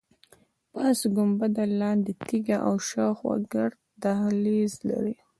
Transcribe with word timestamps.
پاس 0.73 0.99
ګنبده، 1.15 1.63
لاندې 1.81 2.11
تیږه 2.27 2.57
او 2.67 2.75
شاخوا 2.89 3.35
ګرد 3.51 3.77
دهلیز 4.03 4.73
لري. 4.89 5.15